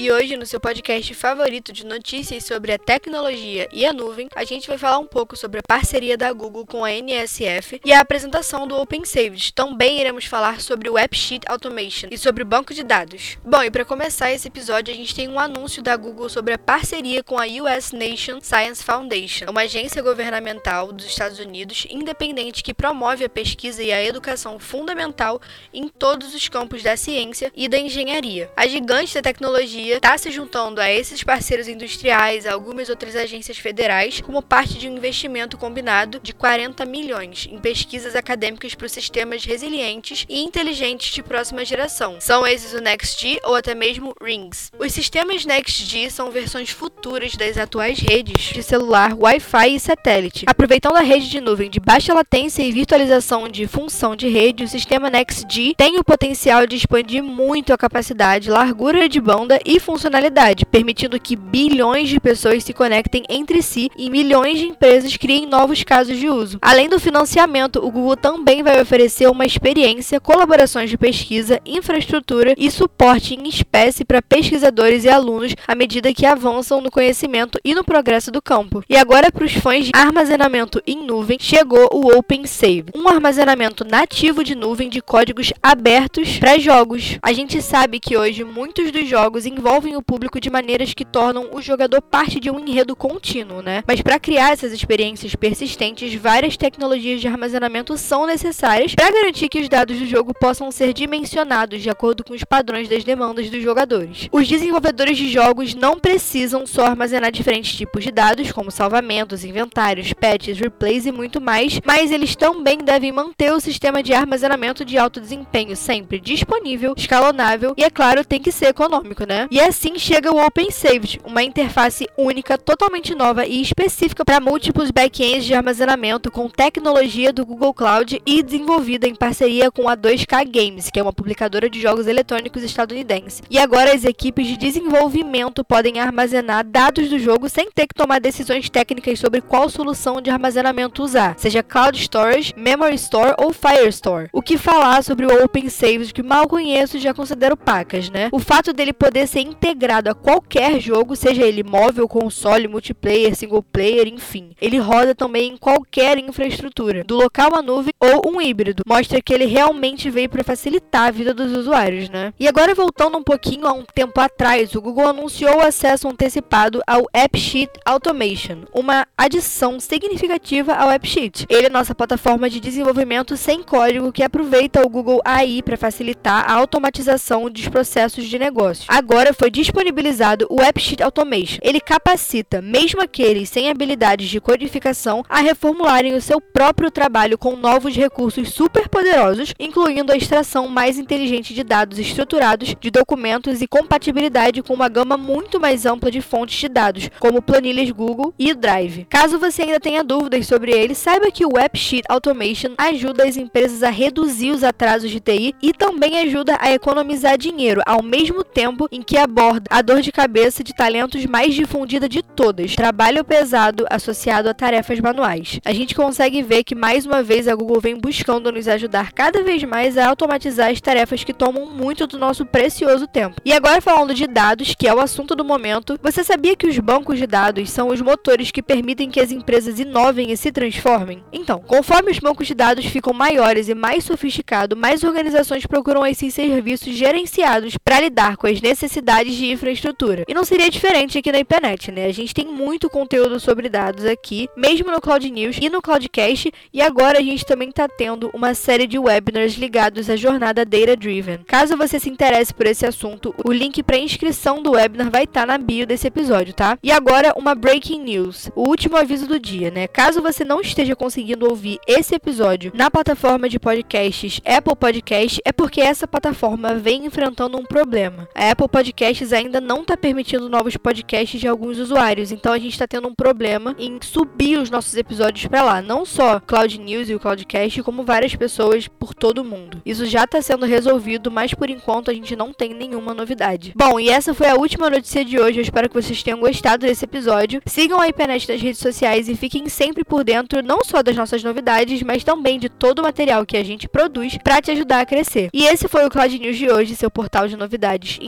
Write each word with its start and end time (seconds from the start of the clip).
E 0.00 0.12
hoje, 0.12 0.36
no 0.36 0.46
seu 0.46 0.60
podcast 0.60 1.12
favorito 1.12 1.72
de 1.72 1.84
notícias 1.84 2.44
sobre 2.44 2.70
a 2.70 2.78
tecnologia 2.78 3.68
e 3.72 3.84
a 3.84 3.92
nuvem, 3.92 4.28
a 4.32 4.44
gente 4.44 4.68
vai 4.68 4.78
falar 4.78 5.00
um 5.00 5.06
pouco 5.08 5.36
sobre 5.36 5.58
a 5.58 5.62
parceria 5.66 6.16
da 6.16 6.32
Google 6.32 6.64
com 6.64 6.84
a 6.84 6.92
NSF 6.92 7.80
e 7.84 7.92
a 7.92 7.98
apresentação 7.98 8.68
do 8.68 8.76
OpenSaved. 8.76 9.52
Também 9.52 9.98
iremos 10.00 10.24
falar 10.24 10.60
sobre 10.60 10.88
o 10.88 10.96
AppSheet 10.96 11.44
Automation 11.48 12.06
e 12.12 12.16
sobre 12.16 12.44
o 12.44 12.46
banco 12.46 12.72
de 12.72 12.84
dados. 12.84 13.38
Bom, 13.44 13.60
e 13.60 13.72
para 13.72 13.84
começar 13.84 14.30
esse 14.30 14.46
episódio, 14.46 14.94
a 14.94 14.96
gente 14.96 15.12
tem 15.12 15.26
um 15.26 15.40
anúncio 15.40 15.82
da 15.82 15.96
Google 15.96 16.28
sobre 16.28 16.54
a 16.54 16.58
parceria 16.58 17.24
com 17.24 17.36
a 17.36 17.46
US 17.46 17.90
Nation 17.90 18.38
Science 18.40 18.84
Foundation, 18.84 19.46
uma 19.50 19.62
agência 19.62 20.00
governamental 20.00 20.92
dos 20.92 21.06
Estados 21.06 21.40
Unidos 21.40 21.88
independente 21.90 22.62
que 22.62 22.72
promove 22.72 23.24
a 23.24 23.28
pesquisa 23.28 23.82
e 23.82 23.90
a 23.90 24.04
educação 24.04 24.60
fundamental 24.60 25.40
em 25.74 25.88
todos 25.88 26.36
os 26.36 26.48
campos 26.48 26.84
da 26.84 26.96
ciência 26.96 27.50
e 27.56 27.68
da 27.68 27.80
engenharia. 27.80 28.48
A 28.56 28.68
gigante 28.68 29.14
da 29.14 29.22
tecnologia 29.22 29.87
está 29.96 30.16
se 30.18 30.30
juntando 30.30 30.80
a 30.80 30.90
esses 30.90 31.22
parceiros 31.22 31.68
industriais, 31.68 32.46
a 32.46 32.52
algumas 32.52 32.88
outras 32.88 33.16
agências 33.16 33.58
federais, 33.58 34.20
como 34.20 34.42
parte 34.42 34.78
de 34.78 34.88
um 34.88 34.96
investimento 34.96 35.56
combinado 35.56 36.20
de 36.20 36.32
40 36.32 36.84
milhões 36.84 37.48
em 37.50 37.58
pesquisas 37.58 38.14
acadêmicas 38.14 38.74
para 38.74 38.86
os 38.86 38.92
sistemas 38.92 39.44
resilientes 39.44 40.26
e 40.28 40.42
inteligentes 40.42 41.12
de 41.12 41.22
próxima 41.22 41.64
geração. 41.64 42.20
São 42.20 42.46
esses 42.46 42.72
o 42.72 42.80
NextG 42.80 43.40
ou 43.44 43.54
até 43.54 43.74
mesmo 43.74 44.14
RINGS. 44.22 44.70
Os 44.78 44.92
sistemas 44.92 45.44
NextG 45.44 46.10
são 46.10 46.30
versões 46.30 46.70
futuras 46.70 47.34
das 47.34 47.56
atuais 47.56 47.98
redes 47.98 48.42
de 48.52 48.62
celular, 48.62 49.14
Wi-Fi 49.14 49.74
e 49.74 49.80
satélite. 49.80 50.44
Aproveitando 50.46 50.96
a 50.96 51.00
rede 51.00 51.28
de 51.28 51.40
nuvem 51.40 51.70
de 51.70 51.80
baixa 51.80 52.14
latência 52.14 52.62
e 52.62 52.72
virtualização 52.72 53.48
de 53.48 53.66
função 53.66 54.14
de 54.14 54.28
rede, 54.28 54.64
o 54.64 54.68
sistema 54.68 55.10
NextG 55.10 55.74
tem 55.76 55.98
o 55.98 56.04
potencial 56.04 56.66
de 56.66 56.76
expandir 56.76 57.22
muito 57.22 57.72
a 57.72 57.78
capacidade, 57.78 58.50
largura 58.50 59.08
de 59.08 59.20
banda 59.20 59.58
e 59.64 59.77
funcionalidade, 59.78 60.66
permitindo 60.66 61.20
que 61.20 61.36
bilhões 61.36 62.08
de 62.08 62.20
pessoas 62.20 62.64
se 62.64 62.72
conectem 62.72 63.22
entre 63.28 63.62
si 63.62 63.90
e 63.96 64.10
milhões 64.10 64.58
de 64.58 64.66
empresas 64.66 65.16
criem 65.16 65.46
novos 65.46 65.84
casos 65.84 66.16
de 66.18 66.28
uso. 66.28 66.58
Além 66.60 66.88
do 66.88 66.98
financiamento, 66.98 67.84
o 67.84 67.90
Google 67.90 68.16
também 68.16 68.62
vai 68.62 68.80
oferecer 68.80 69.30
uma 69.30 69.46
experiência, 69.46 70.20
colaborações 70.20 70.90
de 70.90 70.98
pesquisa, 70.98 71.60
infraestrutura 71.64 72.54
e 72.56 72.70
suporte 72.70 73.34
em 73.34 73.48
espécie 73.48 74.04
para 74.04 74.22
pesquisadores 74.22 75.04
e 75.04 75.08
alunos 75.08 75.54
à 75.66 75.74
medida 75.74 76.12
que 76.12 76.26
avançam 76.26 76.80
no 76.80 76.90
conhecimento 76.90 77.58
e 77.64 77.74
no 77.74 77.84
progresso 77.84 78.30
do 78.30 78.42
campo. 78.42 78.82
E 78.88 78.96
agora, 78.96 79.30
para 79.30 79.44
os 79.44 79.54
fãs 79.54 79.86
de 79.86 79.92
armazenamento 79.94 80.82
em 80.86 81.06
nuvem, 81.06 81.38
chegou 81.40 81.88
o 81.92 82.18
OpenSave, 82.18 82.86
um 82.94 83.08
armazenamento 83.08 83.84
nativo 83.84 84.42
de 84.42 84.54
nuvem 84.54 84.88
de 84.88 85.00
códigos 85.00 85.52
abertos 85.62 86.38
para 86.38 86.58
jogos. 86.58 87.18
A 87.22 87.32
gente 87.32 87.62
sabe 87.62 88.00
que 88.00 88.16
hoje 88.16 88.44
muitos 88.44 88.90
dos 88.90 89.08
jogos 89.08 89.46
envolvem 89.46 89.67
envolvem 89.68 89.96
o 89.96 90.02
público 90.02 90.40
de 90.40 90.48
maneiras 90.48 90.94
que 90.94 91.04
tornam 91.04 91.50
o 91.52 91.60
jogador 91.60 92.00
parte 92.00 92.40
de 92.40 92.50
um 92.50 92.58
enredo 92.58 92.96
contínuo, 92.96 93.60
né? 93.60 93.84
Mas 93.86 94.00
para 94.00 94.18
criar 94.18 94.52
essas 94.52 94.72
experiências 94.72 95.34
persistentes, 95.34 96.14
várias 96.14 96.56
tecnologias 96.56 97.20
de 97.20 97.28
armazenamento 97.28 97.94
são 97.98 98.26
necessárias 98.26 98.94
para 98.94 99.10
garantir 99.10 99.46
que 99.50 99.60
os 99.60 99.68
dados 99.68 99.98
do 99.98 100.06
jogo 100.06 100.32
possam 100.32 100.70
ser 100.70 100.94
dimensionados 100.94 101.82
de 101.82 101.90
acordo 101.90 102.24
com 102.24 102.32
os 102.32 102.44
padrões 102.44 102.88
das 102.88 103.04
demandas 103.04 103.50
dos 103.50 103.62
jogadores. 103.62 104.26
Os 104.32 104.48
desenvolvedores 104.48 105.18
de 105.18 105.30
jogos 105.30 105.74
não 105.74 106.00
precisam 106.00 106.66
só 106.66 106.86
armazenar 106.86 107.30
diferentes 107.30 107.76
tipos 107.76 108.02
de 108.02 108.10
dados, 108.10 108.50
como 108.50 108.70
salvamentos, 108.70 109.44
inventários, 109.44 110.14
patches, 110.14 110.58
replays 110.58 111.04
e 111.04 111.12
muito 111.12 111.42
mais, 111.42 111.78
mas 111.84 112.10
eles 112.10 112.34
também 112.34 112.78
devem 112.78 113.12
manter 113.12 113.52
o 113.52 113.60
sistema 113.60 114.02
de 114.02 114.14
armazenamento 114.14 114.82
de 114.82 114.96
alto 114.96 115.20
desempenho 115.20 115.76
sempre 115.76 116.18
disponível, 116.18 116.94
escalonável 116.96 117.74
e, 117.76 117.84
é 117.84 117.90
claro, 117.90 118.24
tem 118.24 118.40
que 118.40 118.50
ser 118.50 118.68
econômico, 118.68 119.26
né? 119.26 119.46
E 119.50 119.57
assim 119.60 119.98
chega 119.98 120.32
o 120.32 120.44
OpenSaved, 120.44 121.20
uma 121.24 121.42
interface 121.42 122.06
única, 122.16 122.58
totalmente 122.58 123.14
nova 123.14 123.46
e 123.46 123.60
específica 123.60 124.24
para 124.24 124.40
múltiplos 124.40 124.90
backends 124.90 125.44
de 125.44 125.54
armazenamento 125.54 126.30
com 126.30 126.48
tecnologia 126.48 127.32
do 127.32 127.46
Google 127.46 127.72
Cloud 127.74 128.20
e 128.26 128.42
desenvolvida 128.42 129.08
em 129.08 129.14
parceria 129.14 129.70
com 129.70 129.88
a 129.88 129.96
2K 129.96 130.46
Games, 130.46 130.90
que 130.90 131.00
é 131.00 131.02
uma 131.02 131.12
publicadora 131.12 131.68
de 131.68 131.80
jogos 131.80 132.06
eletrônicos 132.06 132.62
estadunidense. 132.62 133.42
E 133.50 133.58
agora 133.58 133.94
as 133.94 134.04
equipes 134.04 134.46
de 134.46 134.56
desenvolvimento 134.56 135.64
podem 135.64 135.98
armazenar 135.98 136.64
dados 136.64 137.08
do 137.08 137.18
jogo 137.18 137.48
sem 137.48 137.70
ter 137.70 137.86
que 137.86 137.94
tomar 137.94 138.20
decisões 138.20 138.68
técnicas 138.68 139.18
sobre 139.18 139.40
qual 139.40 139.68
solução 139.68 140.20
de 140.20 140.30
armazenamento 140.30 141.02
usar, 141.02 141.34
seja 141.38 141.62
Cloud 141.62 141.98
Storage, 141.98 142.54
Memory 142.56 142.96
Store 142.96 143.34
ou 143.38 143.52
Firestore. 143.52 144.28
O 144.32 144.42
que 144.42 144.58
falar 144.58 145.02
sobre 145.02 145.26
o 145.26 145.44
OpenSaved 145.44 146.12
que 146.12 146.22
mal 146.22 146.46
conheço 146.46 146.96
e 146.96 147.00
já 147.00 147.14
considero 147.14 147.56
pacas, 147.56 148.10
né? 148.10 148.28
O 148.30 148.38
fato 148.38 148.72
dele 148.72 148.92
poder 148.92 149.26
ser 149.26 149.40
integrado 149.48 150.10
a 150.10 150.14
qualquer 150.14 150.80
jogo, 150.80 151.16
seja 151.16 151.42
ele 151.42 151.62
móvel, 151.62 152.06
console, 152.06 152.68
multiplayer, 152.68 153.34
single 153.34 153.62
player, 153.62 154.06
enfim. 154.06 154.50
Ele 154.60 154.78
roda 154.78 155.14
também 155.14 155.52
em 155.52 155.56
qualquer 155.56 156.18
infraestrutura, 156.18 157.04
do 157.04 157.16
local 157.16 157.54
à 157.54 157.62
nuvem 157.62 157.92
ou 158.00 158.30
um 158.30 158.40
híbrido. 158.40 158.82
Mostra 158.86 159.20
que 159.20 159.32
ele 159.32 159.46
realmente 159.46 160.10
veio 160.10 160.28
para 160.28 160.44
facilitar 160.44 161.08
a 161.08 161.10
vida 161.10 161.34
dos 161.34 161.52
usuários, 161.52 162.08
né? 162.08 162.32
E 162.38 162.46
agora 162.46 162.74
voltando 162.74 163.18
um 163.18 163.22
pouquinho 163.22 163.66
a 163.66 163.72
um 163.72 163.84
tempo 163.94 164.20
atrás, 164.20 164.74
o 164.74 164.80
Google 164.80 165.08
anunciou 165.08 165.56
o 165.56 165.66
acesso 165.66 166.08
antecipado 166.08 166.80
ao 166.86 167.06
AppSheet 167.12 167.70
Automation, 167.84 168.62
uma 168.72 169.06
adição 169.16 169.80
significativa 169.80 170.74
ao 170.74 170.90
AppSheet. 170.90 171.46
Ele 171.48 171.66
é 171.66 171.70
nossa 171.70 171.94
plataforma 171.94 172.50
de 172.50 172.60
desenvolvimento 172.60 173.36
sem 173.36 173.62
código 173.62 174.12
que 174.12 174.22
aproveita 174.22 174.82
o 174.84 174.88
Google 174.88 175.20
AI 175.24 175.62
para 175.62 175.76
facilitar 175.76 176.50
a 176.50 176.54
automatização 176.54 177.50
dos 177.50 177.68
processos 177.68 178.24
de 178.24 178.38
negócio. 178.38 178.84
Agora 178.88 179.27
agora 179.28 179.34
foi 179.34 179.50
disponibilizado 179.50 180.46
o 180.48 180.60
AppSheet 180.60 181.02
Automation. 181.02 181.58
Ele 181.62 181.80
capacita, 181.80 182.62
mesmo 182.62 183.00
aqueles 183.00 183.48
sem 183.48 183.68
habilidades 183.68 184.28
de 184.28 184.40
codificação, 184.40 185.22
a 185.28 185.40
reformularem 185.40 186.14
o 186.14 186.20
seu 186.20 186.40
próprio 186.40 186.90
trabalho 186.90 187.36
com 187.36 187.56
novos 187.56 187.94
recursos 187.94 188.50
super 188.50 188.88
poderosos, 188.88 189.54
incluindo 189.58 190.12
a 190.12 190.16
extração 190.16 190.68
mais 190.68 190.98
inteligente 190.98 191.52
de 191.52 191.62
dados 191.62 191.98
estruturados, 191.98 192.74
de 192.80 192.90
documentos 192.90 193.60
e 193.60 193.66
compatibilidade 193.66 194.62
com 194.62 194.72
uma 194.72 194.88
gama 194.88 195.16
muito 195.16 195.60
mais 195.60 195.84
ampla 195.84 196.10
de 196.10 196.20
fontes 196.20 196.58
de 196.58 196.68
dados, 196.68 197.10
como 197.18 197.42
planilhas 197.42 197.90
Google 197.90 198.32
e 198.38 198.54
Drive. 198.54 199.06
Caso 199.10 199.38
você 199.38 199.62
ainda 199.62 199.80
tenha 199.80 200.04
dúvidas 200.04 200.46
sobre 200.46 200.72
ele, 200.72 200.94
saiba 200.94 201.30
que 201.30 201.44
o 201.44 201.58
AppSheet 201.58 202.04
Automation 202.08 202.74
ajuda 202.78 203.24
as 203.24 203.36
empresas 203.36 203.82
a 203.82 203.90
reduzir 203.90 204.52
os 204.52 204.64
atrasos 204.64 205.10
de 205.10 205.20
TI 205.20 205.54
e 205.62 205.72
também 205.72 206.18
ajuda 206.18 206.56
a 206.60 206.72
economizar 206.72 207.36
dinheiro, 207.36 207.82
ao 207.84 208.02
mesmo 208.02 208.42
tempo 208.42 208.88
em 208.90 209.02
que 209.02 209.17
aborda 209.18 209.66
a 209.70 209.82
dor 209.82 210.00
de 210.00 210.12
cabeça 210.12 210.62
de 210.62 210.74
talentos 210.74 211.26
mais 211.26 211.54
difundida 211.54 212.08
de 212.08 212.22
todas, 212.22 212.76
trabalho 212.76 213.24
pesado 213.24 213.86
associado 213.90 214.48
a 214.48 214.54
tarefas 214.54 215.00
manuais. 215.00 215.58
A 215.64 215.72
gente 215.72 215.94
consegue 215.94 216.42
ver 216.42 216.62
que 216.62 216.74
mais 216.74 217.04
uma 217.04 217.22
vez 217.22 217.48
a 217.48 217.54
Google 217.54 217.80
vem 217.80 217.98
buscando 217.98 218.52
nos 218.52 218.68
ajudar 218.68 219.12
cada 219.12 219.42
vez 219.42 219.62
mais 219.64 219.98
a 219.98 220.08
automatizar 220.08 220.70
as 220.70 220.80
tarefas 220.80 221.24
que 221.24 221.32
tomam 221.32 221.66
muito 221.66 222.06
do 222.06 222.18
nosso 222.18 222.46
precioso 222.46 223.06
tempo. 223.06 223.40
E 223.44 223.52
agora 223.52 223.80
falando 223.80 224.14
de 224.14 224.26
dados, 224.26 224.74
que 224.78 224.86
é 224.86 224.94
o 224.94 225.00
assunto 225.00 225.34
do 225.34 225.44
momento, 225.44 225.98
você 226.02 226.22
sabia 226.22 226.54
que 226.54 226.66
os 226.66 226.78
bancos 226.78 227.18
de 227.18 227.26
dados 227.26 227.70
são 227.70 227.88
os 227.88 228.00
motores 228.00 228.50
que 228.50 228.62
permitem 228.62 229.10
que 229.10 229.20
as 229.20 229.32
empresas 229.32 229.80
inovem 229.80 230.30
e 230.30 230.36
se 230.36 230.52
transformem? 230.52 231.24
Então, 231.32 231.60
conforme 231.66 232.10
os 232.10 232.18
bancos 232.18 232.46
de 232.46 232.54
dados 232.54 232.86
ficam 232.86 233.12
maiores 233.12 233.68
e 233.68 233.74
mais 233.74 234.04
sofisticados, 234.04 234.78
mais 234.78 235.02
organizações 235.02 235.66
procuram 235.66 236.06
esses 236.06 236.34
serviços 236.34 236.94
gerenciados 236.94 237.76
para 237.78 238.00
lidar 238.00 238.36
com 238.36 238.46
as 238.46 238.60
necessidades 238.60 239.07
de 239.08 239.50
infraestrutura. 239.50 240.24
E 240.28 240.34
não 240.34 240.44
seria 240.44 240.70
diferente 240.70 241.16
aqui 241.16 241.32
na 241.32 241.38
IPNET, 241.38 241.90
né? 241.90 242.04
A 242.04 242.12
gente 242.12 242.34
tem 242.34 242.46
muito 242.46 242.90
conteúdo 242.90 243.40
sobre 243.40 243.68
dados 243.68 244.04
aqui, 244.04 244.48
mesmo 244.54 244.90
no 244.90 245.00
Cloud 245.00 245.30
News 245.30 245.56
e 245.60 245.70
no 245.70 245.80
Cloudcast, 245.80 246.52
e 246.72 246.82
agora 246.82 247.18
a 247.18 247.22
gente 247.22 247.46
também 247.46 247.70
está 247.70 247.88
tendo 247.88 248.30
uma 248.34 248.52
série 248.52 248.86
de 248.86 248.98
webinars 248.98 249.54
ligados 249.54 250.10
à 250.10 250.16
jornada 250.16 250.64
Data 250.64 250.94
Driven. 250.94 251.38
Caso 251.46 251.76
você 251.76 251.98
se 251.98 252.10
interesse 252.10 252.52
por 252.52 252.66
esse 252.66 252.84
assunto, 252.84 253.34
o 253.44 253.50
link 253.50 253.82
para 253.82 253.96
inscrição 253.96 254.62
do 254.62 254.72
webinar 254.72 255.10
vai 255.10 255.24
estar 255.24 255.40
tá 255.40 255.46
na 255.46 255.58
bio 255.58 255.86
desse 255.86 256.06
episódio, 256.06 256.52
tá? 256.52 256.78
E 256.82 256.92
agora 256.92 257.32
uma 257.34 257.54
breaking 257.54 258.02
news, 258.02 258.50
o 258.54 258.68
último 258.68 258.96
aviso 258.96 259.26
do 259.26 259.40
dia, 259.40 259.70
né? 259.70 259.86
Caso 259.86 260.20
você 260.20 260.44
não 260.44 260.60
esteja 260.60 260.94
conseguindo 260.94 261.48
ouvir 261.48 261.78
esse 261.86 262.14
episódio 262.14 262.72
na 262.74 262.90
plataforma 262.90 263.48
de 263.48 263.58
podcasts 263.58 264.40
Apple 264.44 264.76
Podcast, 264.76 265.40
é 265.44 265.52
porque 265.52 265.80
essa 265.80 266.06
plataforma 266.06 266.74
vem 266.74 267.06
enfrentando 267.06 267.58
um 267.58 267.64
problema. 267.64 268.28
A 268.34 268.50
Apple 268.50 268.68
Podcast 268.68 268.97
Podcasts 268.98 269.32
ainda 269.32 269.60
não 269.60 269.82
está 269.82 269.96
permitindo 269.96 270.48
novos 270.48 270.76
podcasts 270.76 271.40
de 271.40 271.46
alguns 271.46 271.78
usuários, 271.78 272.32
então 272.32 272.52
a 272.52 272.58
gente 272.58 272.72
está 272.72 272.84
tendo 272.84 273.06
um 273.06 273.14
problema 273.14 273.76
em 273.78 273.96
subir 274.02 274.58
os 274.58 274.70
nossos 274.70 274.96
episódios 274.96 275.46
para 275.46 275.62
lá, 275.62 275.80
não 275.80 276.04
só 276.04 276.40
Cloud 276.40 276.80
News 276.80 277.08
e 277.08 277.14
o 277.14 277.20
Cloudcast, 277.20 277.80
como 277.84 278.02
várias 278.02 278.34
pessoas 278.34 278.88
por 278.88 279.14
todo 279.14 279.38
o 279.38 279.44
mundo. 279.44 279.80
Isso 279.86 280.04
já 280.04 280.24
está 280.24 280.42
sendo 280.42 280.66
resolvido, 280.66 281.30
mas 281.30 281.54
por 281.54 281.70
enquanto 281.70 282.10
a 282.10 282.12
gente 282.12 282.34
não 282.34 282.52
tem 282.52 282.74
nenhuma 282.74 283.14
novidade. 283.14 283.72
Bom, 283.76 284.00
e 284.00 284.08
essa 284.08 284.34
foi 284.34 284.48
a 284.48 284.56
última 284.56 284.90
notícia 284.90 285.24
de 285.24 285.38
hoje. 285.38 285.60
Eu 285.60 285.62
espero 285.62 285.88
que 285.88 285.94
vocês 285.94 286.20
tenham 286.20 286.40
gostado 286.40 286.84
desse 286.84 287.04
episódio. 287.04 287.62
Sigam 287.66 288.00
a 288.00 288.08
IPNet 288.08 288.50
nas 288.50 288.60
redes 288.60 288.80
sociais 288.80 289.28
e 289.28 289.36
fiquem 289.36 289.68
sempre 289.68 290.02
por 290.02 290.24
dentro 290.24 290.60
não 290.60 290.82
só 290.82 291.04
das 291.04 291.14
nossas 291.14 291.44
novidades, 291.44 292.02
mas 292.02 292.24
também 292.24 292.58
de 292.58 292.68
todo 292.68 292.98
o 292.98 293.02
material 293.02 293.46
que 293.46 293.56
a 293.56 293.64
gente 293.64 293.88
produz 293.88 294.36
para 294.42 294.60
te 294.60 294.72
ajudar 294.72 295.02
a 295.02 295.06
crescer. 295.06 295.50
E 295.54 295.66
esse 295.66 295.86
foi 295.86 296.04
o 296.04 296.10
Cloud 296.10 296.36
News 296.36 296.56
de 296.56 296.68
hoje, 296.68 296.96
seu 296.96 297.08
portal 297.08 297.46
de 297.46 297.56
novidades 297.56 298.18
e 298.20 298.26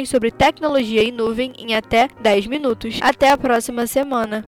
informações 0.00 0.08
sobre 0.08 0.30
tecnologia 0.30 1.02
e 1.02 1.12
nuvem 1.12 1.52
em 1.58 1.74
até 1.74 2.08
10 2.20 2.46
minutos. 2.46 2.98
Até 3.00 3.30
a 3.30 3.36
próxima 3.36 3.86
semana. 3.86 4.38